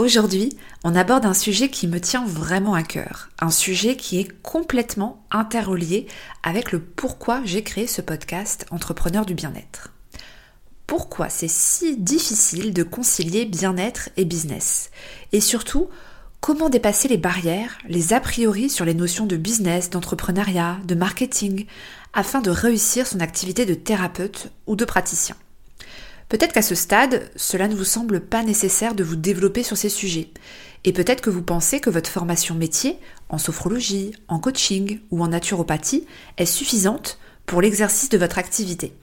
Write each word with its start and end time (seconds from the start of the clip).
Aujourd'hui, 0.00 0.56
on 0.82 0.94
aborde 0.94 1.26
un 1.26 1.34
sujet 1.34 1.68
qui 1.68 1.86
me 1.86 2.00
tient 2.00 2.24
vraiment 2.24 2.72
à 2.72 2.82
cœur, 2.82 3.28
un 3.38 3.50
sujet 3.50 3.96
qui 3.96 4.18
est 4.18 4.30
complètement 4.40 5.22
interrelié 5.30 6.06
avec 6.42 6.72
le 6.72 6.80
pourquoi 6.80 7.42
j'ai 7.44 7.62
créé 7.62 7.86
ce 7.86 8.00
podcast 8.00 8.64
Entrepreneur 8.70 9.26
du 9.26 9.34
bien-être. 9.34 9.92
Pourquoi 10.86 11.28
c'est 11.28 11.50
si 11.50 11.98
difficile 11.98 12.72
de 12.72 12.82
concilier 12.82 13.44
bien-être 13.44 14.08
et 14.16 14.24
business? 14.24 14.90
Et 15.32 15.40
surtout, 15.42 15.90
comment 16.40 16.70
dépasser 16.70 17.08
les 17.08 17.18
barrières, 17.18 17.76
les 17.86 18.14
a 18.14 18.20
priori 18.20 18.70
sur 18.70 18.86
les 18.86 18.94
notions 18.94 19.26
de 19.26 19.36
business, 19.36 19.90
d'entrepreneuriat, 19.90 20.78
de 20.86 20.94
marketing, 20.94 21.66
afin 22.14 22.40
de 22.40 22.50
réussir 22.50 23.06
son 23.06 23.20
activité 23.20 23.66
de 23.66 23.74
thérapeute 23.74 24.50
ou 24.66 24.76
de 24.76 24.86
praticien? 24.86 25.36
Peut-être 26.30 26.52
qu'à 26.52 26.62
ce 26.62 26.76
stade, 26.76 27.28
cela 27.34 27.66
ne 27.66 27.74
vous 27.74 27.84
semble 27.84 28.20
pas 28.20 28.44
nécessaire 28.44 28.94
de 28.94 29.02
vous 29.02 29.16
développer 29.16 29.64
sur 29.64 29.76
ces 29.76 29.88
sujets. 29.88 30.30
Et 30.84 30.92
peut-être 30.92 31.22
que 31.22 31.28
vous 31.28 31.42
pensez 31.42 31.80
que 31.80 31.90
votre 31.90 32.08
formation 32.08 32.54
métier, 32.54 32.98
en 33.30 33.36
sophrologie, 33.36 34.12
en 34.28 34.38
coaching 34.38 35.00
ou 35.10 35.24
en 35.24 35.28
naturopathie, 35.28 36.06
est 36.36 36.46
suffisante 36.46 37.18
pour 37.46 37.60
l'exercice 37.60 38.10
de 38.10 38.16
votre 38.16 38.38
activité. 38.38 38.94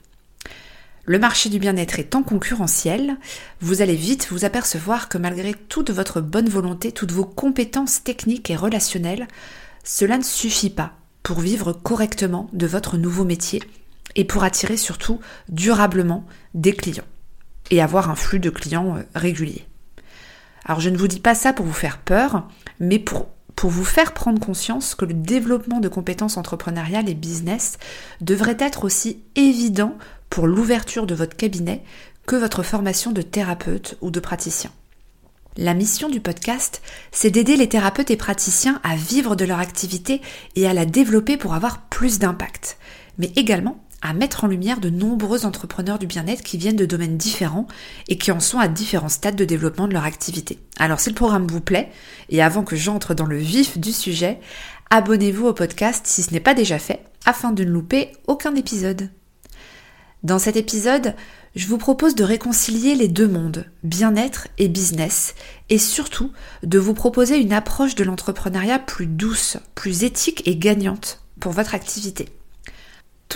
Le 1.04 1.20
marché 1.20 1.50
du 1.50 1.60
bien-être 1.60 2.00
étant 2.00 2.24
concurrentiel, 2.24 3.18
vous 3.60 3.82
allez 3.82 3.98
vite 3.98 4.30
vous 4.32 4.46
apercevoir 4.46 5.10
que 5.10 5.18
malgré 5.18 5.54
toute 5.54 5.90
votre 5.90 6.22
bonne 6.22 6.48
volonté, 6.48 6.94
toutes 6.94 7.12
vos 7.12 7.26
compétences 7.26 8.06
techniques 8.06 8.50
et 8.52 8.56
relationnelles, 8.56 9.28
cela 9.84 10.18
ne 10.18 10.24
suffit 10.24 10.70
pas 10.70 10.94
pour 11.24 11.42
vivre 11.42 11.74
correctement 11.74 12.50
de 12.54 12.68
votre 12.68 12.96
nouveau 12.96 13.26
métier 13.26 13.62
et 14.16 14.24
pour 14.24 14.46
attirer 14.46 14.78
surtout 14.78 15.20
durablement 15.50 16.26
des 16.54 16.72
clients 16.72 17.04
et 17.72 17.82
avoir 17.82 18.10
un 18.10 18.16
flux 18.16 18.40
de 18.40 18.50
clients 18.50 18.98
euh, 18.98 19.04
régulier. 19.16 19.66
Alors 20.66 20.80
je 20.80 20.90
ne 20.90 20.98
vous 20.98 21.08
dis 21.08 21.20
pas 21.20 21.36
ça 21.36 21.54
pour 21.54 21.66
vous 21.66 21.74
faire 21.74 21.98
peur, 21.98 22.48
mais 22.80 23.00
pour, 23.00 23.28
pour 23.56 23.70
vous 23.70 23.86
faire 23.86 24.14
prendre 24.14 24.40
conscience 24.40 24.96
que 24.96 25.06
le 25.06 25.14
développement 25.14 25.80
de 25.80 25.88
compétences 25.88 26.38
entrepreneuriales 26.38 27.10
et 27.10 27.14
business 27.14 27.78
devrait 28.22 28.58
être 28.60 28.84
aussi 28.84 29.24
évident 29.36 29.98
pour 30.30 30.48
l'ouverture 30.48 31.08
de 31.08 31.16
votre 31.16 31.38
cabinet 31.38 31.84
que 32.26 32.36
votre 32.36 32.64
formation 32.64 33.12
de 33.12 33.22
thérapeute 33.22 33.98
ou 34.02 34.12
de 34.12 34.20
praticien. 34.20 34.72
La 35.56 35.74
mission 35.74 36.08
du 36.08 36.20
podcast, 36.20 36.84
c'est 37.12 37.32
d'aider 37.32 37.56
les 37.56 37.70
thérapeutes 37.70 38.12
et 38.12 38.18
praticiens 38.18 38.80
à 38.84 38.96
vivre 38.96 39.36
de 39.36 39.46
leur 39.46 39.60
activité 39.60 40.22
et 40.56 40.68
à 40.68 40.74
la 40.74 40.86
développer 40.86 41.36
pour 41.38 41.56
avoir 41.56 41.82
plus 41.88 42.20
d'impact, 42.20 42.78
mais 43.18 43.32
également 43.36 43.84
à 44.02 44.14
mettre 44.14 44.44
en 44.44 44.48
lumière 44.48 44.80
de 44.80 44.90
nombreux 44.90 45.46
entrepreneurs 45.46 46.00
du 46.00 46.08
bien-être 46.08 46.44
qui 46.44 46.58
viennent 46.58 46.76
de 46.76 46.86
domaines 46.86 47.18
différents 47.18 47.68
et 48.08 48.18
qui 48.18 48.32
en 48.32 48.40
sont 48.40 48.60
à 48.60 48.68
différents 48.68 49.10
stades 49.10 49.36
de 49.36 49.46
développement 49.46 49.88
de 49.88 49.94
leur 49.94 50.04
activité. 50.04 50.60
Alors 50.78 51.00
si 51.00 51.10
le 51.10 51.16
programme 51.16 51.48
vous 51.48 51.62
plaît, 51.62 51.92
et 52.30 52.42
avant 52.42 52.64
que 52.64 52.76
j'entre 52.76 53.14
dans 53.14 53.26
le 53.26 53.38
vif 53.38 53.78
du 53.78 53.92
sujet, 53.92 54.40
abonnez-vous 54.90 55.48
au 55.48 55.54
podcast 55.54 56.06
si 56.06 56.24
ce 56.24 56.32
n'est 56.32 56.40
pas 56.40 56.54
déjà 56.54 56.80
fait, 56.80 57.04
afin 57.26 57.52
de 57.52 57.64
ne 57.64 57.72
louper 57.72 58.12
aucun 58.28 58.56
épisode. 58.56 59.10
Dans 60.24 60.40
cet 60.40 60.56
épisode, 60.56 61.16
je 61.56 61.68
vous 61.68 61.78
propose 61.78 62.16
de 62.16 62.24
réconcilier 62.24 62.96
les 62.96 63.08
deux 63.08 63.28
mondes, 63.28 63.66
bien-être 63.84 64.48
et 64.58 64.68
business, 64.68 65.34
et 65.70 65.78
surtout 65.78 66.32
de 66.64 66.78
vous 66.78 66.94
proposer 66.94 67.40
une 67.40 67.54
approche 67.54 67.96
de 67.96 68.04
l'entrepreneuriat 68.04 68.80
plus 68.80 69.08
douce, 69.08 69.58
plus 69.74 70.04
éthique 70.04 70.48
et 70.48 70.56
gagnante 70.56 71.22
pour 71.40 71.52
votre 71.52 71.74
activité. 71.74 72.30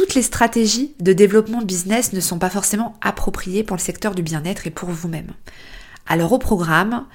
Toutes 0.01 0.15
les 0.15 0.23
stratégies 0.23 0.95
de 0.99 1.13
développement 1.13 1.61
business 1.61 2.11
ne 2.11 2.21
sont 2.21 2.39
pas 2.39 2.49
forcément 2.49 2.95
appropriées 3.01 3.63
pour 3.63 3.77
le 3.77 3.81
secteur 3.81 4.15
du 4.15 4.23
bien-être 4.23 4.65
et 4.65 4.71
pour 4.71 4.89
vous-même. 4.89 5.31
Alors 6.07 6.31
au 6.31 6.39
programme, 6.39 7.05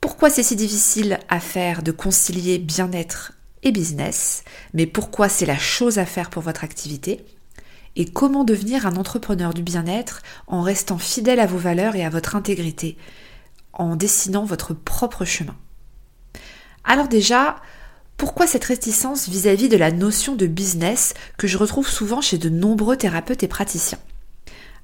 pourquoi 0.00 0.28
c'est 0.28 0.42
si 0.42 0.56
difficile 0.56 1.20
à 1.28 1.38
faire 1.38 1.84
de 1.84 1.92
concilier 1.92 2.58
bien-être 2.58 3.34
et 3.62 3.70
business, 3.70 4.42
mais 4.74 4.86
pourquoi 4.86 5.28
c'est 5.28 5.46
la 5.46 5.56
chose 5.56 5.98
à 5.98 6.04
faire 6.04 6.28
pour 6.28 6.42
votre 6.42 6.64
activité, 6.64 7.24
et 7.94 8.06
comment 8.06 8.42
devenir 8.42 8.88
un 8.88 8.96
entrepreneur 8.96 9.54
du 9.54 9.62
bien-être 9.62 10.20
en 10.48 10.62
restant 10.62 10.98
fidèle 10.98 11.38
à 11.38 11.46
vos 11.46 11.58
valeurs 11.58 11.94
et 11.94 12.04
à 12.04 12.10
votre 12.10 12.34
intégrité, 12.34 12.96
en 13.72 13.94
dessinant 13.94 14.44
votre 14.44 14.74
propre 14.74 15.24
chemin? 15.24 15.54
Alors 16.82 17.06
déjà, 17.06 17.54
pourquoi 18.16 18.46
cette 18.46 18.64
réticence 18.64 19.28
vis-à-vis 19.28 19.68
de 19.68 19.76
la 19.76 19.90
notion 19.90 20.34
de 20.34 20.46
business 20.46 21.14
que 21.36 21.46
je 21.46 21.58
retrouve 21.58 21.88
souvent 21.88 22.20
chez 22.20 22.38
de 22.38 22.48
nombreux 22.48 22.96
thérapeutes 22.96 23.42
et 23.42 23.48
praticiens? 23.48 23.98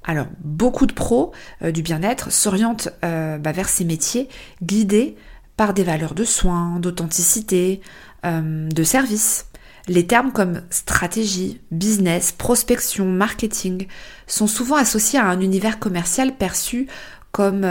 Alors, 0.05 0.27
beaucoup 0.41 0.87
de 0.87 0.93
pros 0.93 1.33
euh, 1.63 1.71
du 1.71 1.83
bien-être 1.83 2.31
s'orientent 2.33 2.89
euh, 3.05 3.39
bah, 3.39 3.53
vers 3.53 3.69
ces 3.69 3.85
métiers 3.85 4.29
guidés 4.63 5.17
par 5.57 5.75
des 5.75 5.85
valeurs 5.85 6.15
de 6.15 6.25
soins, 6.25 6.79
d'authenticité, 6.81 7.81
euh, 8.27 8.69
de 8.69 8.83
service. 8.83 9.47
Les 9.89 10.07
termes 10.07 10.33
comme 10.33 10.63
stratégie, 10.71 11.61
business, 11.71 12.33
prospection, 12.33 13.07
marketing 13.07 13.87
sont 14.27 14.47
souvent 14.47 14.77
associés 14.77 15.19
à 15.19 15.27
un 15.27 15.41
univers 15.41 15.79
commercial 15.79 16.37
perçu 16.37 16.87
comme 17.33 17.67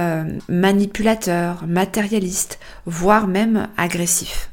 manipulateur, 0.50 1.66
matérialiste, 1.68 2.60
voire 2.86 3.28
même 3.28 3.70
agressif 3.78 4.51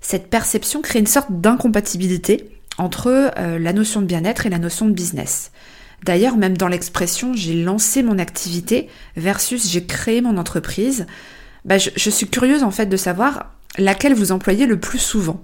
cette 0.00 0.30
perception 0.30 0.82
crée 0.82 0.98
une 0.98 1.06
sorte 1.06 1.30
d'incompatibilité 1.30 2.50
entre 2.78 3.32
euh, 3.38 3.58
la 3.58 3.72
notion 3.72 4.00
de 4.00 4.06
bien-être 4.06 4.46
et 4.46 4.50
la 4.50 4.58
notion 4.58 4.86
de 4.86 4.92
business. 4.92 5.50
D'ailleurs, 6.04 6.36
même 6.36 6.56
dans 6.56 6.68
l'expression 6.68 7.34
j'ai 7.34 7.62
lancé 7.62 8.02
mon 8.02 8.18
activité 8.18 8.88
versus 9.16 9.70
j'ai 9.70 9.84
créé 9.84 10.20
mon 10.20 10.38
entreprise, 10.38 11.06
bah, 11.64 11.76
je, 11.78 12.10
suis 12.10 12.28
curieuse 12.28 12.62
en 12.62 12.70
fait 12.70 12.86
de 12.86 12.96
savoir 12.96 13.52
laquelle 13.76 14.14
vous 14.14 14.32
employez 14.32 14.66
le 14.66 14.80
plus 14.80 14.98
souvent. 14.98 15.42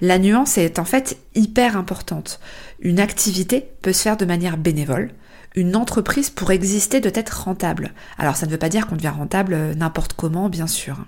La 0.00 0.18
nuance 0.18 0.58
est 0.58 0.78
en 0.78 0.84
fait 0.84 1.18
hyper 1.34 1.76
importante. 1.76 2.40
Une 2.80 3.00
activité 3.00 3.68
peut 3.82 3.92
se 3.92 4.02
faire 4.02 4.16
de 4.16 4.24
manière 4.24 4.56
bénévole. 4.56 5.10
Une 5.54 5.76
entreprise 5.76 6.30
pour 6.30 6.50
exister 6.50 7.00
doit 7.00 7.12
être 7.14 7.44
rentable. 7.44 7.92
Alors 8.18 8.34
ça 8.34 8.46
ne 8.46 8.50
veut 8.50 8.58
pas 8.58 8.68
dire 8.68 8.86
qu'on 8.86 8.96
devient 8.96 9.12
rentable 9.16 9.54
euh, 9.54 9.74
n'importe 9.74 10.14
comment, 10.14 10.48
bien 10.48 10.66
sûr. 10.66 11.04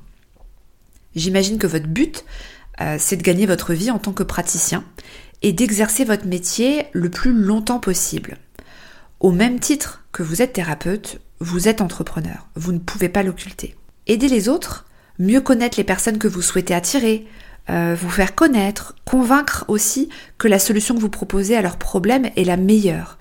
J'imagine 1.17 1.59
que 1.59 1.67
votre 1.67 1.89
but, 1.89 2.25
euh, 2.81 2.97
c'est 3.01 3.17
de 3.17 3.23
gagner 3.23 3.47
votre 3.47 3.73
vie 3.73 3.91
en 3.91 3.99
tant 3.99 4.13
que 4.13 4.23
praticien 4.23 4.85
et 5.43 5.53
d'exercer 5.53 6.05
votre 6.05 6.27
métier 6.27 6.87
le 6.93 7.11
plus 7.11 7.33
longtemps 7.33 7.81
possible. 7.81 8.37
Au 9.21 9.33
même 9.33 9.59
titre 9.59 10.05
que 10.13 10.23
vous 10.23 10.43
êtes 10.43 10.53
thérapeute, 10.53 11.21
vous 11.41 11.69
êtes 11.69 11.81
entrepreneur. 11.81 12.49
Vous 12.55 12.73
ne 12.73 12.79
pouvez 12.79 13.09
pas 13.09 13.23
l'occulter. 13.23 13.75
Aider 14.07 14.29
les 14.29 14.49
autres, 14.49 14.87
mieux 15.19 15.41
connaître 15.41 15.79
les 15.79 15.85
personnes 15.85 16.19
que 16.19 16.29
vous 16.29 16.43
souhaitez 16.43 16.75
attirer, 16.75 17.27
euh, 17.71 17.97
vous 17.99 18.11
faire 18.11 18.35
connaître, 18.35 18.95
convaincre 19.05 19.65
aussi 19.69 20.09
que 20.39 20.49
la 20.49 20.59
solution 20.59 20.95
que 20.95 21.01
vous 21.01 21.09
proposez 21.09 21.57
à 21.57 21.63
leurs 21.63 21.79
problèmes 21.79 22.31
est 22.37 22.45
la 22.45 22.57
meilleure. 22.57 23.19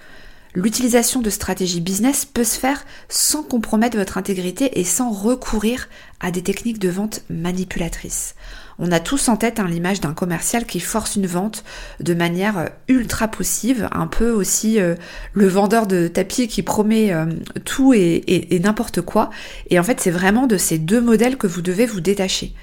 L'utilisation 0.55 1.21
de 1.21 1.29
stratégies 1.29 1.81
business 1.81 2.23
peut 2.23 2.45
se 2.45 2.57
faire 2.57 2.85
sans 3.09 3.43
compromettre 3.43 3.97
votre 3.97 4.17
intégrité 4.17 4.79
et 4.79 4.85
sans 4.85 5.11
recourir 5.11 5.89
à 6.21 6.31
des 6.31 6.43
techniques 6.43 6.79
de 6.79 6.87
vente 6.87 7.23
manipulatrices. 7.29 8.35
On 8.79 8.91
a 8.93 9.01
tous 9.01 9.27
en 9.27 9.35
tête 9.35 9.59
hein, 9.59 9.67
l'image 9.67 9.99
d'un 9.99 10.13
commercial 10.13 10.65
qui 10.65 10.79
force 10.79 11.17
une 11.17 11.27
vente 11.27 11.65
de 11.99 12.13
manière 12.13 12.57
euh, 12.57 12.67
ultra 12.87 13.27
poussive, 13.27 13.89
un 13.91 14.07
peu 14.07 14.31
aussi 14.31 14.79
euh, 14.79 14.95
le 15.33 15.47
vendeur 15.47 15.87
de 15.87 16.07
tapis 16.07 16.47
qui 16.47 16.61
promet 16.61 17.13
euh, 17.13 17.25
tout 17.65 17.93
et, 17.93 18.47
n'importe 18.63 19.01
quoi. 19.01 19.31
Et 19.69 19.77
en 19.77 19.83
fait, 19.83 19.99
c'est 19.99 20.11
vraiment 20.11 20.47
de 20.47 20.57
ces 20.57 20.77
deux 20.77 21.01
modèles 21.01 21.37
que 21.37 21.47
vous 21.47 21.61
devez 21.61 21.85
vous 21.85 22.01
détacher. 22.01 22.53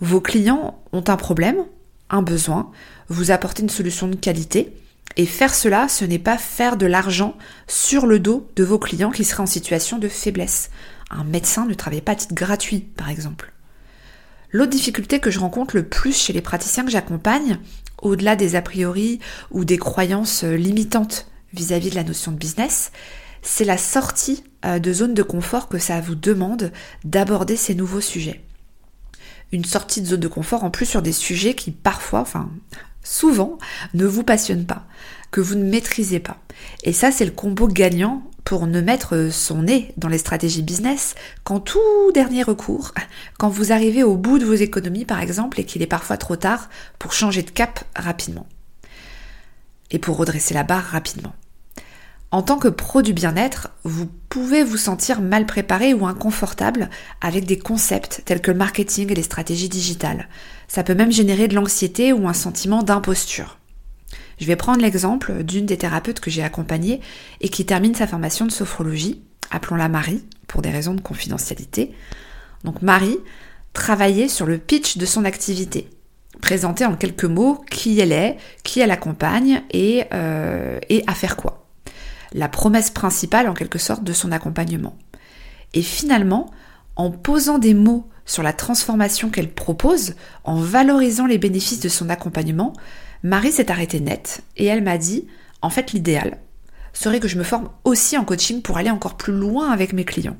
Vos 0.00 0.20
clients 0.20 0.80
ont 0.92 1.04
un 1.06 1.16
problème, 1.16 1.58
un 2.10 2.22
besoin, 2.22 2.70
vous 3.08 3.30
apporter 3.30 3.62
une 3.62 3.68
solution 3.68 4.08
de 4.08 4.16
qualité. 4.16 4.72
Et 5.18 5.26
faire 5.26 5.52
cela, 5.52 5.88
ce 5.88 6.04
n'est 6.04 6.20
pas 6.20 6.38
faire 6.38 6.76
de 6.76 6.86
l'argent 6.86 7.36
sur 7.66 8.06
le 8.06 8.20
dos 8.20 8.48
de 8.54 8.62
vos 8.62 8.78
clients 8.78 9.10
qui 9.10 9.24
seraient 9.24 9.42
en 9.42 9.46
situation 9.46 9.98
de 9.98 10.06
faiblesse. 10.08 10.70
Un 11.10 11.24
médecin 11.24 11.66
ne 11.66 11.74
travaille 11.74 12.00
pas 12.00 12.12
à 12.12 12.14
titre 12.14 12.34
gratuit, 12.34 12.78
par 12.78 13.10
exemple. 13.10 13.52
L'autre 14.52 14.70
difficulté 14.70 15.18
que 15.18 15.32
je 15.32 15.40
rencontre 15.40 15.74
le 15.74 15.88
plus 15.88 16.16
chez 16.16 16.32
les 16.32 16.40
praticiens 16.40 16.84
que 16.84 16.92
j'accompagne, 16.92 17.58
au-delà 18.00 18.36
des 18.36 18.54
a 18.54 18.62
priori 18.62 19.18
ou 19.50 19.64
des 19.64 19.76
croyances 19.76 20.44
euh, 20.44 20.54
limitantes 20.54 21.26
vis-à-vis 21.52 21.90
de 21.90 21.96
la 21.96 22.04
notion 22.04 22.30
de 22.30 22.36
business, 22.36 22.92
c'est 23.42 23.64
la 23.64 23.76
sortie 23.76 24.44
euh, 24.64 24.78
de 24.78 24.92
zone 24.92 25.14
de 25.14 25.22
confort 25.24 25.68
que 25.68 25.78
ça 25.78 26.00
vous 26.00 26.14
demande 26.14 26.70
d'aborder 27.04 27.56
ces 27.56 27.74
nouveaux 27.74 28.00
sujets. 28.00 28.40
Une 29.50 29.64
sortie 29.64 30.00
de 30.00 30.06
zone 30.06 30.20
de 30.20 30.28
confort 30.28 30.62
en 30.62 30.70
plus 30.70 30.86
sur 30.86 31.02
des 31.02 31.12
sujets 31.12 31.54
qui 31.54 31.72
parfois, 31.72 32.20
enfin 32.20 32.50
souvent, 33.02 33.58
ne 33.94 34.06
vous 34.06 34.22
passionnent 34.22 34.66
pas, 34.66 34.86
que 35.30 35.40
vous 35.40 35.54
ne 35.54 35.68
maîtrisez 35.68 36.20
pas. 36.20 36.38
Et 36.82 36.92
ça, 36.92 37.10
c'est 37.10 37.24
le 37.24 37.30
combo 37.30 37.68
gagnant 37.68 38.22
pour 38.44 38.66
ne 38.66 38.80
mettre 38.80 39.28
son 39.30 39.62
nez 39.62 39.92
dans 39.98 40.08
les 40.08 40.16
stratégies 40.16 40.62
business 40.62 41.14
qu'en 41.44 41.60
tout 41.60 41.78
dernier 42.14 42.42
recours, 42.42 42.94
quand 43.38 43.50
vous 43.50 43.72
arrivez 43.72 44.02
au 44.02 44.16
bout 44.16 44.38
de 44.38 44.46
vos 44.46 44.54
économies 44.54 45.04
par 45.04 45.20
exemple 45.20 45.60
et 45.60 45.64
qu'il 45.64 45.82
est 45.82 45.86
parfois 45.86 46.16
trop 46.16 46.36
tard 46.36 46.70
pour 46.98 47.12
changer 47.12 47.42
de 47.42 47.50
cap 47.50 47.84
rapidement 47.94 48.46
et 49.90 49.98
pour 49.98 50.16
redresser 50.16 50.54
la 50.54 50.62
barre 50.62 50.84
rapidement. 50.84 51.34
En 52.30 52.42
tant 52.42 52.58
que 52.58 52.68
pro 52.68 53.00
du 53.00 53.14
bien-être, 53.14 53.70
vous 53.84 54.06
pouvez 54.28 54.62
vous 54.62 54.76
sentir 54.76 55.22
mal 55.22 55.46
préparé 55.46 55.94
ou 55.94 56.06
inconfortable 56.06 56.90
avec 57.22 57.46
des 57.46 57.58
concepts 57.58 58.20
tels 58.26 58.42
que 58.42 58.50
le 58.50 58.58
marketing 58.58 59.10
et 59.10 59.14
les 59.14 59.22
stratégies 59.22 59.70
digitales. 59.70 60.28
Ça 60.68 60.82
peut 60.82 60.94
même 60.94 61.10
générer 61.10 61.48
de 61.48 61.54
l'anxiété 61.54 62.12
ou 62.12 62.28
un 62.28 62.34
sentiment 62.34 62.82
d'imposture. 62.82 63.58
Je 64.38 64.44
vais 64.44 64.56
prendre 64.56 64.82
l'exemple 64.82 65.42
d'une 65.42 65.64
des 65.64 65.78
thérapeutes 65.78 66.20
que 66.20 66.30
j'ai 66.30 66.42
accompagnée 66.42 67.00
et 67.40 67.48
qui 67.48 67.64
termine 67.64 67.94
sa 67.94 68.06
formation 68.06 68.44
de 68.44 68.52
sophrologie, 68.52 69.22
appelons-la 69.50 69.88
Marie, 69.88 70.22
pour 70.46 70.60
des 70.60 70.70
raisons 70.70 70.94
de 70.94 71.00
confidentialité. 71.00 71.94
Donc 72.62 72.82
Marie 72.82 73.18
travaillait 73.72 74.28
sur 74.28 74.44
le 74.44 74.58
pitch 74.58 74.98
de 74.98 75.06
son 75.06 75.24
activité, 75.24 75.88
présenter 76.42 76.84
en 76.84 76.94
quelques 76.94 77.24
mots 77.24 77.64
qui 77.70 77.98
elle 78.00 78.12
est, 78.12 78.36
qui 78.64 78.80
elle 78.80 78.90
accompagne 78.90 79.62
et, 79.70 80.04
euh, 80.12 80.78
et 80.90 81.04
à 81.06 81.14
faire 81.14 81.36
quoi. 81.36 81.67
La 82.32 82.48
promesse 82.48 82.90
principale 82.90 83.48
en 83.48 83.54
quelque 83.54 83.78
sorte 83.78 84.04
de 84.04 84.12
son 84.12 84.32
accompagnement. 84.32 84.96
Et 85.74 85.82
finalement, 85.82 86.50
en 86.96 87.10
posant 87.10 87.58
des 87.58 87.74
mots 87.74 88.08
sur 88.26 88.42
la 88.42 88.52
transformation 88.52 89.30
qu'elle 89.30 89.52
propose, 89.52 90.14
en 90.44 90.56
valorisant 90.56 91.26
les 91.26 91.38
bénéfices 91.38 91.80
de 91.80 91.88
son 91.88 92.10
accompagnement, 92.10 92.74
Marie 93.22 93.52
s'est 93.52 93.70
arrêtée 93.70 94.00
nette 94.00 94.42
et 94.56 94.66
elle 94.66 94.82
m'a 94.82 94.98
dit, 94.98 95.26
en 95.62 95.70
fait 95.70 95.92
l'idéal 95.92 96.38
serait 96.92 97.20
que 97.20 97.28
je 97.28 97.38
me 97.38 97.44
forme 97.44 97.70
aussi 97.84 98.16
en 98.16 98.24
coaching 98.24 98.62
pour 98.62 98.76
aller 98.76 98.90
encore 98.90 99.16
plus 99.16 99.32
loin 99.32 99.70
avec 99.70 99.92
mes 99.92 100.04
clients. 100.04 100.36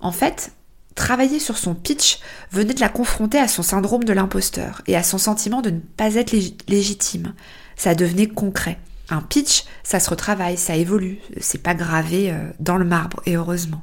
En 0.00 0.12
fait, 0.12 0.52
travailler 0.94 1.38
sur 1.38 1.58
son 1.58 1.74
pitch 1.74 2.20
venait 2.50 2.74
de 2.74 2.80
la 2.80 2.88
confronter 2.88 3.38
à 3.38 3.48
son 3.48 3.62
syndrome 3.62 4.04
de 4.04 4.12
l'imposteur 4.12 4.82
et 4.86 4.96
à 4.96 5.02
son 5.02 5.18
sentiment 5.18 5.60
de 5.60 5.70
ne 5.70 5.80
pas 5.80 6.14
être 6.14 6.34
légitime. 6.68 7.34
Ça 7.76 7.94
devenait 7.94 8.28
concret. 8.28 8.78
Un 9.10 9.20
pitch, 9.20 9.64
ça 9.82 10.00
se 10.00 10.08
retravaille, 10.08 10.56
ça 10.56 10.76
évolue, 10.76 11.18
c'est 11.40 11.62
pas 11.62 11.74
gravé 11.74 12.30
euh, 12.30 12.36
dans 12.60 12.76
le 12.76 12.84
marbre, 12.84 13.20
et 13.26 13.36
heureusement. 13.36 13.82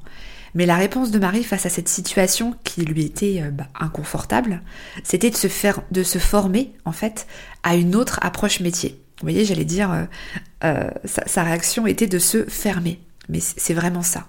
Mais 0.55 0.65
la 0.65 0.75
réponse 0.75 1.11
de 1.11 1.19
Marie 1.19 1.43
face 1.43 1.65
à 1.65 1.69
cette 1.69 1.89
situation 1.89 2.55
qui 2.63 2.85
lui 2.85 3.03
était 3.03 3.41
euh, 3.41 3.51
bah, 3.51 3.67
inconfortable, 3.79 4.61
c'était 5.03 5.29
de 5.29 6.03
se 6.03 6.17
former 6.17 6.73
en 6.85 6.91
fait 6.91 7.27
à 7.63 7.75
une 7.75 7.95
autre 7.95 8.19
approche 8.21 8.61
métier. 8.61 8.99
Vous 9.19 9.25
voyez, 9.25 9.45
j'allais 9.45 9.65
dire, 9.65 10.07
euh, 10.63 10.89
sa, 11.05 11.43
réaction 11.43 11.87
était 11.87 12.07
de 12.07 12.19
se 12.19 12.45
fermer. 12.45 12.99
Mais 13.29 13.39
c'est 13.39 13.73
vraiment 13.73 14.03
ça. 14.03 14.27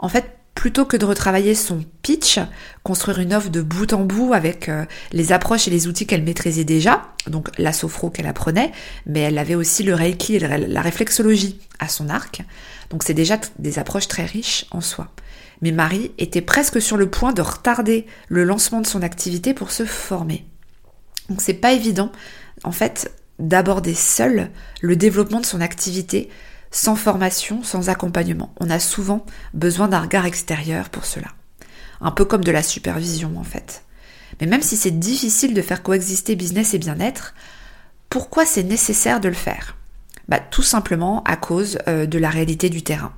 En 0.00 0.08
fait, 0.08 0.37
plutôt 0.58 0.84
que 0.84 0.96
de 0.96 1.04
retravailler 1.04 1.54
son 1.54 1.84
pitch, 2.02 2.40
construire 2.82 3.20
une 3.20 3.32
offre 3.32 3.48
de 3.48 3.62
bout 3.62 3.92
en 3.92 4.02
bout 4.02 4.32
avec 4.34 4.68
les 5.12 5.30
approches 5.30 5.68
et 5.68 5.70
les 5.70 5.86
outils 5.86 6.04
qu'elle 6.04 6.24
maîtrisait 6.24 6.64
déjà, 6.64 7.12
donc 7.28 7.56
la 7.58 7.72
sophro 7.72 8.10
qu'elle 8.10 8.26
apprenait, 8.26 8.72
mais 9.06 9.20
elle 9.20 9.38
avait 9.38 9.54
aussi 9.54 9.84
le 9.84 9.94
reiki 9.94 10.34
et 10.34 10.40
la 10.40 10.82
réflexologie 10.82 11.60
à 11.78 11.86
son 11.86 12.08
arc. 12.08 12.42
Donc 12.90 13.04
c'est 13.04 13.14
déjà 13.14 13.38
des 13.60 13.78
approches 13.78 14.08
très 14.08 14.24
riches 14.24 14.66
en 14.72 14.80
soi. 14.80 15.12
Mais 15.62 15.70
Marie 15.70 16.10
était 16.18 16.40
presque 16.40 16.82
sur 16.82 16.96
le 16.96 17.08
point 17.08 17.32
de 17.32 17.40
retarder 17.40 18.04
le 18.26 18.42
lancement 18.42 18.80
de 18.80 18.86
son 18.88 19.02
activité 19.02 19.54
pour 19.54 19.70
se 19.70 19.84
former. 19.84 20.44
Donc 21.28 21.40
c'est 21.40 21.54
pas 21.54 21.72
évident, 21.72 22.10
en 22.64 22.72
fait, 22.72 23.12
d'aborder 23.38 23.94
seul 23.94 24.50
le 24.80 24.96
développement 24.96 25.38
de 25.38 25.46
son 25.46 25.60
activité 25.60 26.28
sans 26.70 26.96
formation, 26.96 27.62
sans 27.62 27.88
accompagnement. 27.88 28.54
On 28.60 28.70
a 28.70 28.78
souvent 28.78 29.24
besoin 29.54 29.88
d'un 29.88 30.00
regard 30.00 30.26
extérieur 30.26 30.90
pour 30.90 31.04
cela. 31.04 31.28
Un 32.00 32.10
peu 32.10 32.24
comme 32.24 32.44
de 32.44 32.52
la 32.52 32.62
supervision 32.62 33.32
en 33.38 33.44
fait. 33.44 33.82
Mais 34.40 34.46
même 34.46 34.62
si 34.62 34.76
c'est 34.76 34.98
difficile 34.98 35.54
de 35.54 35.62
faire 35.62 35.82
coexister 35.82 36.36
business 36.36 36.74
et 36.74 36.78
bien-être, 36.78 37.34
pourquoi 38.08 38.46
c'est 38.46 38.62
nécessaire 38.62 39.20
de 39.20 39.28
le 39.28 39.34
faire? 39.34 39.76
Bah, 40.28 40.38
Tout 40.38 40.62
simplement 40.62 41.22
à 41.24 41.36
cause 41.36 41.78
euh, 41.88 42.06
de 42.06 42.18
la 42.18 42.30
réalité 42.30 42.68
du 42.68 42.82
terrain. 42.82 43.12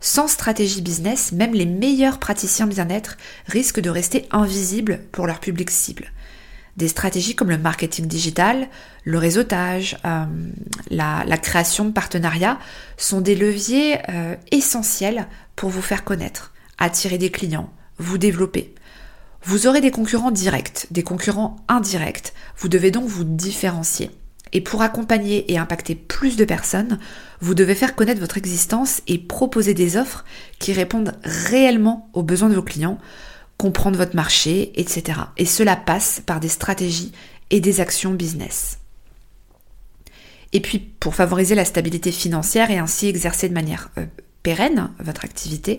Sans 0.00 0.28
stratégie 0.28 0.80
business, 0.80 1.32
même 1.32 1.54
les 1.54 1.66
meilleurs 1.66 2.18
praticiens 2.18 2.68
bien-être 2.68 3.16
risquent 3.46 3.80
de 3.80 3.90
rester 3.90 4.28
invisibles 4.30 5.00
pour 5.10 5.26
leur 5.26 5.40
public 5.40 5.70
cible. 5.70 6.12
Des 6.78 6.86
stratégies 6.86 7.34
comme 7.34 7.50
le 7.50 7.58
marketing 7.58 8.06
digital, 8.06 8.68
le 9.02 9.18
réseautage, 9.18 9.98
euh, 10.04 10.26
la, 10.90 11.38
création 11.38 11.84
de 11.84 11.90
partenariats 11.90 12.60
sont 12.96 13.20
des 13.20 13.34
leviers 13.34 13.98
euh, 14.08 14.36
essentiels 14.52 15.26
pour 15.56 15.70
vous 15.70 15.82
faire 15.82 16.04
connaître, 16.04 16.52
attirer 16.78 17.18
des 17.18 17.32
clients, 17.32 17.72
vous 17.98 18.16
développer. 18.16 18.76
Vous 19.42 19.66
aurez 19.66 19.80
des 19.80 19.90
concurrents 19.90 20.30
directs, 20.30 20.86
des 20.92 21.02
concurrents 21.02 21.56
indirects. 21.66 22.32
Vous 22.56 22.68
devez 22.68 22.92
donc 22.92 23.08
vous 23.08 23.24
différencier. 23.24 24.12
Et 24.52 24.60
pour 24.60 24.80
accompagner 24.80 25.52
et 25.52 25.58
impacter 25.58 25.96
plus 25.96 26.36
de 26.36 26.44
personnes, 26.44 27.00
vous 27.40 27.54
devez 27.54 27.74
faire 27.74 27.96
connaître 27.96 28.20
votre 28.20 28.38
existence 28.38 29.02
et 29.08 29.18
proposer 29.18 29.74
des 29.74 29.96
offres 29.96 30.24
qui 30.60 30.72
répondent 30.72 31.18
réellement 31.24 32.08
aux 32.12 32.22
besoins 32.22 32.48
de 32.48 32.54
vos 32.54 32.62
clients, 32.62 32.98
comprendre 33.58 33.98
votre 33.98 34.16
marché, 34.16 34.72
etc. 34.80 35.20
Et 35.36 35.44
cela 35.44 35.76
passe 35.76 36.22
par 36.24 36.40
des 36.40 36.48
stratégies 36.48 37.12
et 37.50 37.60
des 37.60 37.80
actions 37.80 38.14
business. 38.14 38.78
Et 40.52 40.60
puis, 40.60 40.78
pour 40.78 41.14
favoriser 41.14 41.54
la 41.54 41.64
stabilité 41.64 42.10
financière 42.12 42.70
et 42.70 42.78
ainsi 42.78 43.08
exercer 43.08 43.48
de 43.48 43.54
manière 43.54 43.90
euh, 43.98 44.06
pérenne 44.42 44.90
votre 45.00 45.24
activité, 45.24 45.78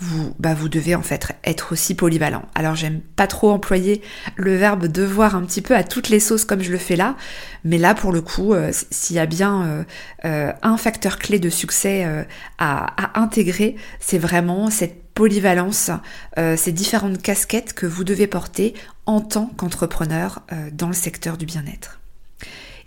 vous, 0.00 0.34
bah 0.38 0.54
vous 0.54 0.68
devez 0.68 0.94
en 0.94 1.02
fait 1.02 1.28
être 1.44 1.72
aussi 1.72 1.94
polyvalent. 1.94 2.42
Alors 2.54 2.74
j'aime 2.74 3.00
pas 3.00 3.28
trop 3.28 3.50
employer 3.50 4.02
le 4.36 4.56
verbe 4.56 4.88
devoir 4.88 5.36
un 5.36 5.42
petit 5.42 5.62
peu 5.62 5.76
à 5.76 5.84
toutes 5.84 6.08
les 6.08 6.18
sauces 6.18 6.44
comme 6.44 6.62
je 6.62 6.72
le 6.72 6.78
fais 6.78 6.96
là, 6.96 7.16
mais 7.62 7.78
là 7.78 7.94
pour 7.94 8.12
le 8.12 8.20
coup, 8.20 8.54
euh, 8.54 8.70
s'il 8.90 9.16
y 9.16 9.20
a 9.20 9.26
bien 9.26 9.86
euh, 10.24 10.52
un 10.62 10.76
facteur 10.76 11.18
clé 11.18 11.38
de 11.38 11.48
succès 11.48 12.26
à, 12.58 13.20
intégrer, 13.20 13.76
c'est 14.00 14.18
vraiment 14.18 14.68
cette 14.68 15.03
polyvalence, 15.14 15.90
ces 16.36 16.72
différentes 16.72 17.22
casquettes 17.22 17.72
que 17.72 17.86
vous 17.86 18.04
devez 18.04 18.26
porter 18.26 18.74
en 19.06 19.20
tant 19.20 19.46
qu'entrepreneur 19.46 20.42
dans 20.72 20.88
le 20.88 20.94
secteur 20.94 21.36
du 21.36 21.46
bien-être. 21.46 22.00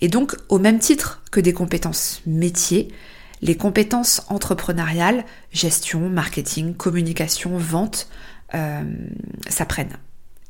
Et 0.01 0.09
donc, 0.09 0.35
au 0.49 0.59
même 0.59 0.79
titre 0.79 1.21
que 1.31 1.39
des 1.39 1.53
compétences 1.53 2.21
métiers, 2.25 2.89
les 3.41 3.55
compétences 3.55 4.23
entrepreneuriales, 4.29 5.25
gestion, 5.51 6.09
marketing, 6.09 6.75
communication, 6.75 7.57
vente, 7.57 8.09
euh, 8.53 8.83
s'apprennent. 9.49 9.97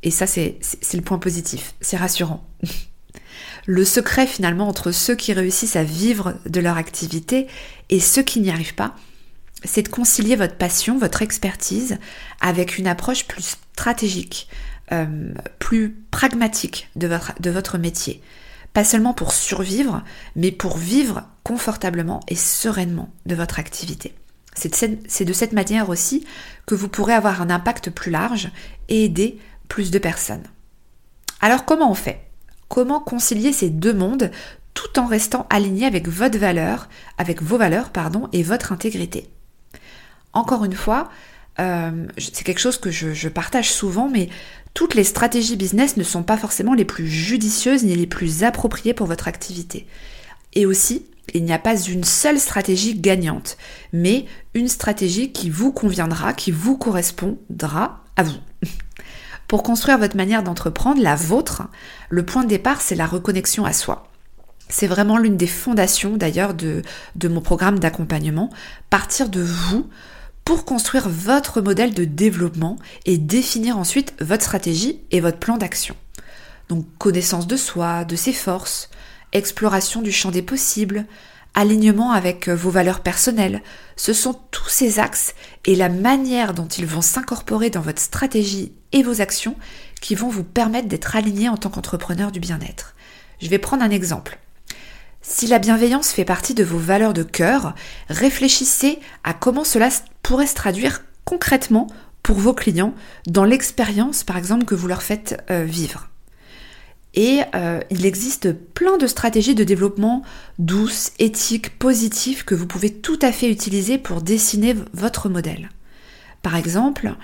Et 0.02 0.10
ça, 0.10 0.26
c'est 0.26 0.58
le 0.94 1.02
point 1.02 1.18
positif, 1.18 1.74
c'est 1.80 1.96
rassurant. 1.96 2.46
Le 3.66 3.84
secret 3.84 4.26
finalement 4.26 4.66
entre 4.66 4.92
ceux 4.92 5.14
qui 5.14 5.34
réussissent 5.34 5.76
à 5.76 5.84
vivre 5.84 6.36
de 6.46 6.58
leur 6.58 6.78
activité 6.78 7.48
et 7.90 8.00
ceux 8.00 8.22
qui 8.22 8.40
n'y 8.40 8.50
arrivent 8.50 8.74
pas, 8.74 8.96
c'est 9.64 9.82
de 9.82 9.88
concilier 9.88 10.36
votre 10.36 10.56
passion, 10.56 10.98
votre 10.98 11.22
expertise 11.22 11.98
avec 12.40 12.78
une 12.78 12.86
approche 12.86 13.26
plus 13.26 13.56
stratégique, 13.72 14.48
euh, 14.92 15.32
plus 15.58 15.96
pragmatique 16.10 16.88
de 16.96 17.08
votre, 17.08 17.32
de 17.40 17.50
votre 17.50 17.78
métier 17.78 18.22
pas 18.72 18.84
seulement 18.84 19.14
pour 19.14 19.32
survivre, 19.32 20.04
mais 20.36 20.52
pour 20.52 20.76
vivre 20.76 21.24
confortablement 21.42 22.20
et 22.28 22.36
sereinement 22.36 23.10
de 23.26 23.34
votre 23.34 23.58
activité. 23.58 24.14
C'est 24.54 25.24
de 25.24 25.32
cette 25.32 25.52
manière 25.52 25.88
aussi 25.88 26.24
que 26.66 26.74
vous 26.74 26.88
pourrez 26.88 27.14
avoir 27.14 27.40
un 27.40 27.50
impact 27.50 27.90
plus 27.90 28.10
large 28.10 28.50
et 28.88 29.04
aider 29.04 29.38
plus 29.68 29.90
de 29.90 29.98
personnes. 29.98 30.42
Alors 31.40 31.64
comment 31.64 31.90
on 31.90 31.94
fait? 31.94 32.20
Comment 32.68 33.00
concilier 33.00 33.52
ces 33.52 33.70
deux 33.70 33.94
mondes 33.94 34.30
tout 34.74 34.98
en 34.98 35.06
restant 35.06 35.46
aligné 35.48 35.86
avec 35.86 36.08
votre 36.08 36.38
valeur, 36.38 36.88
avec 37.18 37.42
vos 37.42 37.56
valeurs 37.56 37.90
pardon, 37.90 38.28
et 38.32 38.42
votre 38.42 38.72
intégrité? 38.72 39.28
Encore 40.38 40.64
une 40.64 40.74
fois, 40.74 41.08
euh, 41.58 42.06
c'est 42.16 42.44
quelque 42.44 42.60
chose 42.60 42.78
que 42.78 42.92
je, 42.92 43.28
partage 43.28 43.72
souvent, 43.72 44.08
mais 44.08 44.28
toutes 44.72 44.94
les 44.94 45.02
stratégies 45.02 45.56
business 45.56 45.96
ne 45.96 46.04
sont 46.04 46.22
pas 46.22 46.36
forcément 46.36 46.74
les 46.74 46.84
plus 46.84 47.08
judicieuses 47.08 47.82
ni 47.82 47.96
les 47.96 48.06
plus 48.06 48.44
appropriées 48.44 48.94
pour 48.94 49.08
votre 49.08 49.26
activité. 49.26 49.88
Et 50.54 50.64
aussi, 50.64 51.06
il 51.34 51.42
n'y 51.42 51.52
a 51.52 51.58
pas 51.58 51.76
une 51.76 52.04
seule 52.04 52.38
stratégie 52.38 52.94
gagnante, 52.94 53.58
mais 53.92 54.26
une 54.54 54.68
stratégie 54.68 55.32
qui 55.32 55.50
vous 55.50 55.72
conviendra, 55.72 56.34
qui 56.34 56.52
vous 56.52 56.78
correspondra 56.78 58.04
à 58.14 58.22
vous. 58.22 58.38
Pour 59.48 59.64
construire 59.64 59.98
votre 59.98 60.16
manière 60.16 60.44
d'entreprendre, 60.44 61.02
la 61.02 61.16
vôtre, 61.16 61.64
le 62.10 62.24
point 62.24 62.44
de 62.44 62.48
départ, 62.48 62.80
c'est 62.80 62.94
la 62.94 63.06
reconnexion 63.06 63.64
à 63.64 63.72
soi. 63.72 64.06
C'est 64.68 64.86
vraiment 64.86 65.18
l'une 65.18 65.36
des 65.36 65.48
fondations 65.48 66.16
d'ailleurs 66.16 66.54
de 66.54 66.82
mon 67.24 67.40
programme 67.40 67.80
d'accompagnement, 67.80 68.50
partir 68.88 69.30
de 69.30 69.40
vous 69.40 69.88
pour 70.48 70.64
construire 70.64 71.10
votre 71.10 71.60
modèle 71.60 71.92
de 71.92 72.06
développement 72.06 72.78
et 73.04 73.18
définir 73.18 73.76
ensuite 73.76 74.14
votre 74.18 74.44
stratégie 74.44 75.02
et 75.10 75.20
votre 75.20 75.36
plan 75.36 75.58
d'action. 75.58 75.94
Donc 76.70 76.86
connaissance 76.96 77.46
de 77.46 77.58
soi, 77.58 78.06
de 78.06 78.16
ses 78.16 78.32
forces, 78.32 78.88
exploration 79.32 80.00
du 80.00 80.10
champ 80.10 80.30
des 80.30 80.40
possibles, 80.40 81.04
alignement 81.52 82.12
avec 82.12 82.48
vos 82.48 82.70
valeurs 82.70 83.00
personnelles, 83.00 83.62
ce 83.96 84.14
sont 84.14 84.40
tous 84.50 84.70
ces 84.70 84.98
axes 84.98 85.34
et 85.66 85.74
la 85.74 85.90
manière 85.90 86.54
dont 86.54 86.68
ils 86.68 86.86
vont 86.86 87.02
s'incorporer 87.02 87.68
dans 87.68 87.82
votre 87.82 88.00
stratégie 88.00 88.72
et 88.92 89.02
vos 89.02 89.20
actions 89.20 89.54
qui 90.00 90.14
vont 90.14 90.30
vous 90.30 90.44
permettre 90.44 90.88
d'être 90.88 91.14
aligné 91.14 91.50
en 91.50 91.58
tant 91.58 91.68
qu'entrepreneur 91.68 92.32
du 92.32 92.40
bien-être. 92.40 92.94
Je 93.42 93.50
vais 93.50 93.58
prendre 93.58 93.82
un 93.82 93.90
exemple. 93.90 94.38
Si 95.20 95.46
la 95.46 95.58
bienveillance 95.58 96.10
fait 96.10 96.24
partie 96.24 96.54
de 96.54 96.64
vos 96.64 96.78
valeurs 96.78 97.12
de 97.12 97.22
cœur, 97.22 97.74
réfléchissez 98.08 98.98
à 99.24 99.34
comment 99.34 99.64
cela 99.64 99.88
pourrait 100.22 100.46
se 100.46 100.54
traduire 100.54 101.02
concrètement 101.24 101.88
pour 102.22 102.36
vos 102.36 102.54
clients 102.54 102.94
dans 103.26 103.44
l'expérience 103.44 104.22
par 104.22 104.36
exemple 104.36 104.64
que 104.64 104.74
vous 104.74 104.86
leur 104.86 105.02
faites 105.02 105.42
euh, 105.50 105.64
vivre. 105.64 106.08
Et 107.14 107.40
euh, 107.54 107.80
il 107.90 108.06
existe 108.06 108.52
plein 108.52 108.96
de 108.96 109.06
stratégies 109.06 109.54
de 109.54 109.64
développement 109.64 110.22
douces, 110.58 111.10
éthiques, 111.18 111.78
positives 111.78 112.44
que 112.44 112.54
vous 112.54 112.66
pouvez 112.66 112.92
tout 112.92 113.18
à 113.22 113.32
fait 113.32 113.50
utiliser 113.50 113.98
pour 113.98 114.22
dessiner 114.22 114.76
votre 114.92 115.28
modèle. 115.28 115.70
Par 116.42 116.54
exemple, 116.54 117.14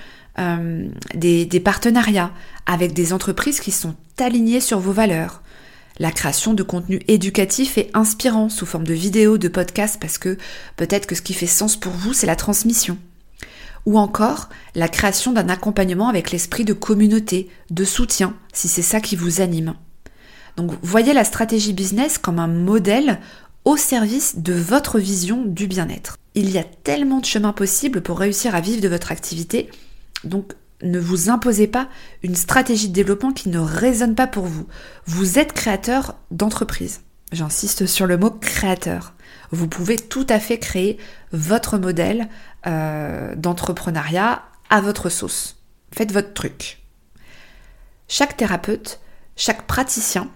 euh, 0.41 0.89
des, 1.15 1.47
des 1.47 1.61
partenariats 1.61 2.33
avec 2.67 2.93
des 2.93 3.13
entreprises 3.13 3.61
qui 3.61 3.71
sont 3.71 3.95
alignées 4.19 4.61
sur 4.61 4.81
vos 4.81 4.93
valeurs, 4.93 5.44
la 5.99 6.11
création 6.11 6.55
de 6.55 6.63
contenu 6.63 7.01
éducatif 7.09 7.79
et 7.79 7.91
inspirant 7.95 8.49
sous 8.49 8.67
forme 8.67 8.87
de 8.87 8.95
vidéos, 8.95 9.39
de 9.39 9.49
podcasts, 9.49 10.01
parce 10.01 10.19
que 10.19 10.37
peut-être 10.77 11.07
que 11.07 11.15
ce 11.15 11.23
qui 11.23 11.35
fait 11.35 11.47
sens 11.47 11.77
pour 11.77 11.93
vous, 11.93 12.13
c'est 12.13 12.27
la 12.27 12.37
transmission. 12.37 12.99
Ou 13.87 13.99
encore 13.99 14.49
la 14.75 14.89
création 14.89 15.33
d'un 15.33 15.49
accompagnement 15.49 16.09
avec 16.09 16.31
l'esprit 16.31 16.65
de 16.65 16.73
communauté, 16.73 17.49
de 17.71 17.85
soutien, 17.85 18.35
si 18.53 18.69
c'est 18.69 18.83
ça 18.83 19.01
qui 19.01 19.15
vous 19.15 19.41
anime. 19.41 19.75
Donc 20.57 20.73
voyez 20.83 21.13
la 21.13 21.25
stratégie 21.25 21.73
business 21.73 22.19
comme 22.19 22.39
un 22.39 22.47
modèle 22.47 23.21
au 23.65 23.77
service 23.77 24.39
de 24.39 24.53
votre 24.53 24.99
vision 24.99 25.45
du 25.45 25.67
bien-être. 25.67 26.19
Il 26.35 26.51
y 26.51 26.59
a 26.59 26.65
tellement 26.65 27.21
de 27.21 27.25
chemins 27.25 27.53
possibles 27.53 28.03
pour 28.03 28.19
réussir 28.19 28.55
à 28.55 28.61
vivre 28.61 28.81
de 28.81 28.89
votre 28.89 29.13
activité, 29.13 29.71
donc 30.25 30.55
ne 30.85 30.99
vous 30.99 31.31
imposez 31.31 31.67
pas 31.67 31.89
une 32.23 32.35
stratégie 32.35 32.89
de 32.89 32.95
développement 32.95 33.33
qui 33.33 33.49
ne 33.49 33.59
résonne 33.59 34.15
pas 34.15 34.27
pour 34.27 34.45
vous. 34.45 34.67
Vous 35.07 35.39
êtes 35.39 35.53
créateur 35.53 36.15
d'entreprise. 36.31 37.01
J'insiste 37.33 37.87
sur 37.87 38.07
le 38.07 38.17
mot 38.17 38.31
créateur. 38.31 39.15
Vous 39.51 39.67
pouvez 39.67 39.97
tout 39.97 40.27
à 40.29 40.39
fait 40.39 40.59
créer 40.59 40.99
votre 41.33 41.79
modèle 41.79 42.29
euh, 42.67 43.35
d'entrepreneuriat 43.35 44.43
à 44.71 44.81
votre 44.81 45.09
sauce. 45.09 45.57
Faites 45.93 46.13
votre 46.13 46.35
truc. 46.35 46.83
Chaque 48.09 48.37
thérapeute, 48.37 49.01
chaque 49.37 49.67
praticien 49.67 50.31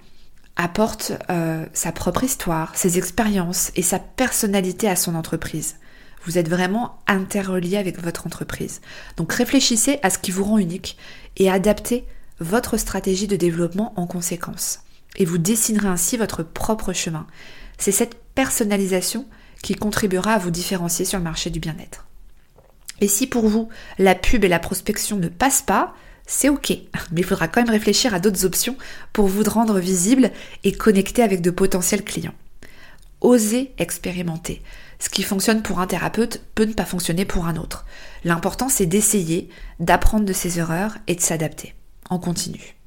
apporte 0.56 1.12
euh, 1.30 1.64
sa 1.72 1.92
propre 1.92 2.24
histoire, 2.24 2.76
ses 2.76 2.98
expériences 2.98 3.70
et 3.76 3.82
sa 3.82 3.98
personnalité 3.98 4.88
à 4.88 4.96
son 4.96 5.14
entreprise. 5.14 5.76
Vous 6.24 6.38
êtes 6.38 6.48
vraiment 6.48 7.00
interrelié 7.06 7.76
avec 7.76 8.00
votre 8.00 8.26
entreprise. 8.26 8.80
Donc 9.16 9.32
réfléchissez 9.32 9.98
à 10.02 10.10
ce 10.10 10.18
qui 10.18 10.30
vous 10.30 10.44
rend 10.44 10.58
unique 10.58 10.96
et 11.36 11.50
adaptez 11.50 12.04
votre 12.40 12.76
stratégie 12.76 13.26
de 13.26 13.36
développement 13.36 13.92
en 13.96 14.06
conséquence. 14.06 14.80
Et 15.16 15.24
vous 15.24 15.38
dessinerez 15.38 15.88
ainsi 15.88 16.16
votre 16.16 16.42
propre 16.42 16.92
chemin. 16.92 17.26
C'est 17.78 17.92
cette 17.92 18.16
personnalisation 18.34 19.26
qui 19.62 19.74
contribuera 19.74 20.34
à 20.34 20.38
vous 20.38 20.50
différencier 20.50 21.04
sur 21.04 21.18
le 21.18 21.24
marché 21.24 21.50
du 21.50 21.60
bien-être. 21.60 22.06
Et 23.00 23.08
si 23.08 23.26
pour 23.26 23.48
vous, 23.48 23.68
la 23.98 24.14
pub 24.14 24.44
et 24.44 24.48
la 24.48 24.58
prospection 24.58 25.16
ne 25.16 25.28
passent 25.28 25.62
pas, 25.62 25.94
c'est 26.26 26.48
ok, 26.48 26.70
mais 27.12 27.20
il 27.20 27.24
faudra 27.24 27.48
quand 27.48 27.60
même 27.60 27.70
réfléchir 27.70 28.14
à 28.14 28.20
d'autres 28.20 28.44
options 28.44 28.76
pour 29.12 29.26
vous 29.26 29.42
rendre 29.44 29.78
visible 29.78 30.30
et 30.64 30.72
connecter 30.72 31.22
avec 31.22 31.40
de 31.40 31.50
potentiels 31.50 32.04
clients. 32.04 32.34
Osez 33.20 33.74
expérimenter. 33.78 34.62
Ce 34.98 35.08
qui 35.08 35.22
fonctionne 35.22 35.62
pour 35.62 35.80
un 35.80 35.86
thérapeute 35.86 36.42
peut 36.54 36.64
ne 36.64 36.72
pas 36.72 36.84
fonctionner 36.84 37.24
pour 37.24 37.46
un 37.46 37.56
autre. 37.56 37.86
L'important, 38.24 38.68
c'est 38.68 38.86
d'essayer, 38.86 39.48
d'apprendre 39.80 40.24
de 40.24 40.32
ses 40.32 40.58
erreurs 40.58 40.98
et 41.06 41.14
de 41.14 41.20
s'adapter. 41.20 41.74
En 42.10 42.18
continu. 42.18 42.78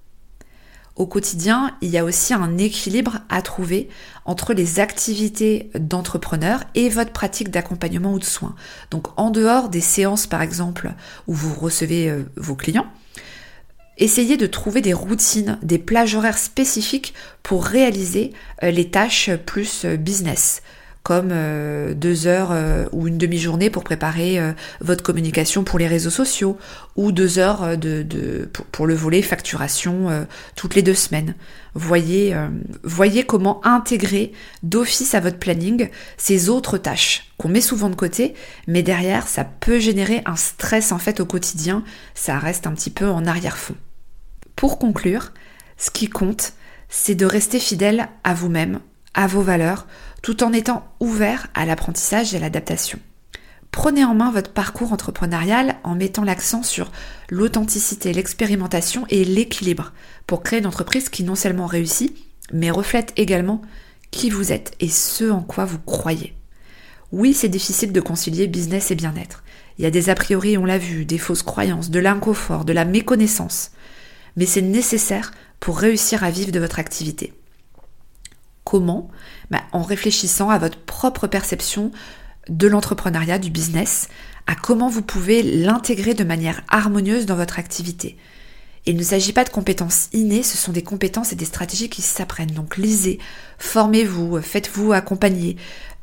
Au 0.98 1.08
quotidien, 1.08 1.76
il 1.82 1.90
y 1.90 1.98
a 1.98 2.04
aussi 2.04 2.34
un 2.34 2.58
équilibre 2.58 3.20
à 3.30 3.42
trouver 3.42 3.90
entre 4.26 4.54
les 4.54 4.80
activités 4.80 5.72
d'entrepreneur 5.74 6.64
et 6.76 6.90
votre 6.90 7.12
pratique 7.12 7.50
d'accompagnement 7.50 8.14
ou 8.14 8.20
de 8.20 8.26
soins. 8.26 8.56
Donc 8.92 9.08
en 9.18 9.30
dehors 9.30 9.70
des 9.70 9.82
séances 9.82 10.28
par 10.28 10.42
exemple 10.42 10.92
où 11.28 11.34
vous 11.34 11.58
recevez 11.58 12.10
euh, 12.10 12.24
vos 12.36 12.56
clients, 12.56 12.88
essayez 14.02 14.36
de 14.36 14.48
trouver 14.48 14.82
des 14.82 14.94
routines, 14.94 15.58
des 15.62 15.78
plages 15.78 16.16
horaires 16.16 16.40
spécifiques 16.40 17.14
pour 17.44 17.66
réaliser 17.66 18.34
euh, 18.64 18.72
les 18.72 18.90
tâches 18.90 19.30
plus 19.46 19.86
euh, 19.86 19.96
business 19.96 20.62
comme 21.04 21.30
euh, 21.32 21.96
deux 21.96 22.28
heures 22.28 22.54
ou 22.92 23.08
une 23.08 23.18
demi-journée 23.18 23.72
pour 23.72 23.84
préparer 23.84 24.40
votre 24.82 25.04
communication 25.04 25.64
pour 25.64 25.80
les 25.80 25.88
réseaux 25.88 26.12
sociaux, 26.12 26.60
ou 26.96 27.12
deux 27.12 27.40
heures 27.40 27.68
pour, 28.72 28.86
le 28.86 28.94
volet 28.94 29.24
facturation 29.24 30.28
toutes 30.56 30.76
les 30.76 30.84
deux 30.84 30.94
semaines. 30.94 31.34
Voyez, 31.74 32.36
voyez 32.84 33.24
comment 33.24 33.66
intégrer 33.66 34.32
d'office 34.62 35.16
à 35.16 35.22
votre 35.22 35.40
planning 35.40 35.90
ces 36.18 36.50
autres 36.50 36.78
tâches 36.78 37.32
qu'on 37.36 37.50
met 37.50 37.62
souvent 37.62 37.90
de 37.90 37.96
côté, 37.96 38.36
mais 38.68 38.84
derrière 38.84 39.28
ça 39.28 39.44
peut 39.44 39.80
générer 39.80 40.22
un 40.28 40.36
stress 40.36 40.92
en 40.92 41.00
fait 41.00 41.20
au 41.20 41.26
quotidien, 41.26 41.84
ça 42.14 42.38
reste 42.38 42.68
un 42.68 42.74
petit 42.74 42.92
peu 42.92 43.10
en 43.10 43.26
arrière-fond. 43.26 43.76
Pour 44.56 44.80
conclure, 44.80 45.32
ce 45.78 45.90
qui 45.92 46.08
compte, 46.08 46.54
c'est 46.90 47.16
de 47.16 47.26
rester 47.26 47.60
fidèle 47.60 48.10
à 48.24 48.34
vous-même, 48.34 48.80
à 49.14 49.28
vos 49.28 49.42
valeurs, 49.42 49.88
tout 50.22 50.44
en 50.44 50.54
étant 50.54 50.88
ouvert 51.00 51.48
à 51.54 51.66
l'apprentissage 51.66 52.34
et 52.34 52.38
à 52.38 52.42
l'adaptation. 52.42 53.00
Prenez 53.72 54.04
en 54.04 54.14
main 54.14 54.32
votre 54.32 54.52
parcours 54.52 54.92
entrepreneurial 54.92 55.78
en 55.84 55.96
mettant 55.96 56.26
l'accent 56.26 56.62
sur 56.62 56.92
l'authenticité, 57.30 58.12
l'expérimentation 58.12 59.06
et 59.10 59.24
l'équilibre 59.24 59.94
pour 60.28 60.44
créer 60.44 60.60
une 60.60 60.68
entreprise 60.68 61.08
qui 61.08 61.24
non 61.24 61.36
seulement 61.36 61.68
réussit, 61.68 62.16
mais 62.52 62.70
reflète 62.70 63.14
également 63.16 63.62
qui 64.12 64.30
vous 64.30 64.52
êtes 64.52 64.74
et 64.82 64.90
ce 64.90 65.32
en 65.32 65.42
quoi 65.42 65.64
vous 65.64 65.80
croyez. 65.80 66.36
Oui, 67.14 67.34
c'est 67.34 67.50
difficile 67.50 67.94
de 67.94 68.02
concilier 68.02 68.48
business 68.48 68.92
et 68.92 68.96
bien-être. 68.96 69.44
Il 69.78 69.84
y 69.84 69.88
a 69.88 69.92
des 69.92 70.10
a 70.10 70.16
priori, 70.16 70.58
on 70.58 70.66
l'a 70.66 70.78
vu, 70.78 71.06
des 71.06 71.18
fausses 71.18 71.44
croyances, 71.44 71.90
de 71.90 72.00
l'inconfort, 72.00 72.66
de 72.66 72.74
la 72.74 72.86
méconnaissance. 72.86 73.72
Mais 74.36 74.46
c'est 74.46 74.62
nécessaire 74.62 75.32
pour 75.60 75.78
réussir 75.78 76.24
à 76.24 76.32
vivre 76.32 76.52
de 76.52 76.60
votre 76.60 76.80
activité. 76.80 77.34
Comment? 78.64 79.10
Bah, 79.50 79.62
En 79.72 79.84
réfléchissant 79.84 80.50
à 80.50 80.58
votre 80.58 80.80
propre 80.80 81.28
perception 81.28 81.92
de 82.50 82.68
l'entrepreneuriat, 82.68 83.40
du 83.40 83.50
business, 83.50 84.08
à 84.48 84.56
comment 84.56 84.90
vous 84.90 85.02
pouvez 85.02 85.44
l'intégrer 85.44 86.14
de 86.14 86.24
manière 86.24 86.64
harmonieuse 86.68 87.26
dans 87.26 87.36
votre 87.36 87.60
activité. 87.60 88.18
il 88.88 88.98
ne 88.98 89.04
s'agit 89.04 89.34
pas 89.34 89.44
de 89.44 89.50
compétences 89.50 90.10
innées, 90.12 90.42
ce 90.42 90.58
sont 90.58 90.72
des 90.72 90.82
compétences 90.82 91.32
et 91.32 91.36
des 91.36 91.46
stratégies 91.46 91.90
qui 91.90 92.02
s'apprennent. 92.02 92.52
Donc 92.52 92.78
lisez, 92.78 93.20
formez-vous, 93.60 94.42
faites-vous 94.42 94.92
accompagner, 94.92 95.56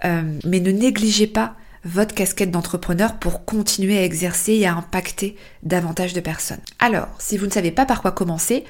euh, 0.05 0.39
mais 0.45 0.61
ne 0.61 0.71
négligez 0.71 1.27
pas 1.27 1.57
votre 1.85 2.15
casquette 2.15 2.51
d'entrepreneur 2.51 3.19
pour 3.19 3.45
continuer 3.45 3.99
à 3.99 4.05
exercer 4.05 4.53
et 4.55 4.67
à 4.67 4.75
impacter 4.75 5.37
davantage 5.63 6.13
de 6.13 6.21
personnes. 6.21 6.61
Alors, 6.79 7.09
si 7.19 7.37
vous 7.37 7.47
ne 7.47 7.53
savez 7.53 7.71
pas 7.71 7.87
par 7.87 8.03
quoi 8.03 8.13
commencer, 8.13 8.65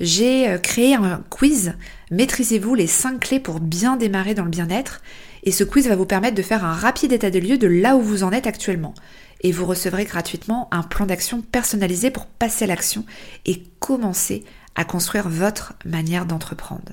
j'ai 0.00 0.48
euh, 0.48 0.58
créé 0.58 0.94
un 0.94 1.22
quiz. 1.30 1.74
Maîtrisez-vous 2.10 2.74
les 2.74 2.86
5 2.86 3.20
clés 3.20 3.40
pour 3.40 3.60
bien 3.60 3.96
démarrer 3.96 4.34
dans 4.34 4.44
le 4.44 4.50
bien-être 4.50 5.00
Et 5.44 5.52
ce 5.52 5.64
quiz 5.64 5.88
va 5.88 5.96
vous 5.96 6.06
permettre 6.06 6.34
de 6.34 6.42
faire 6.42 6.64
un 6.64 6.72
rapide 6.72 7.12
état 7.12 7.30
des 7.30 7.40
lieux 7.40 7.58
de 7.58 7.66
là 7.66 7.96
où 7.96 8.00
vous 8.00 8.24
en 8.24 8.32
êtes 8.32 8.46
actuellement. 8.46 8.94
Et 9.42 9.52
vous 9.52 9.66
recevrez 9.66 10.04
gratuitement 10.04 10.68
un 10.70 10.82
plan 10.82 11.06
d'action 11.06 11.42
personnalisé 11.42 12.10
pour 12.10 12.26
passer 12.26 12.64
à 12.64 12.68
l'action 12.68 13.04
et 13.44 13.62
commencer 13.80 14.44
à 14.74 14.84
construire 14.84 15.28
votre 15.28 15.74
manière 15.84 16.26
d'entreprendre. 16.26 16.92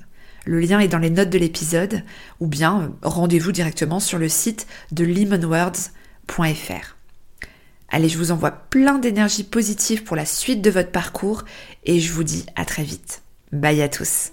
Le 0.49 0.59
lien 0.59 0.79
est 0.79 0.87
dans 0.87 0.97
les 0.97 1.11
notes 1.11 1.29
de 1.29 1.37
l'épisode 1.37 2.01
ou 2.39 2.47
bien 2.47 2.81
euh, 2.81 2.87
rendez-vous 3.03 3.51
directement 3.51 3.99
sur 3.99 4.17
le 4.17 4.27
site 4.27 4.65
de 4.91 5.05
lemonwords.fr. 5.05 6.95
Allez, 7.89 8.09
je 8.09 8.17
vous 8.17 8.31
envoie 8.31 8.49
plein 8.49 8.97
d'énergie 8.97 9.43
positive 9.43 10.03
pour 10.03 10.15
la 10.15 10.25
suite 10.25 10.63
de 10.63 10.71
votre 10.71 10.89
parcours 10.89 11.45
et 11.83 11.99
je 11.99 12.11
vous 12.11 12.23
dis 12.23 12.47
à 12.55 12.65
très 12.65 12.83
vite. 12.83 13.21
Bye 13.51 13.83
à 13.83 13.89
tous. 13.89 14.31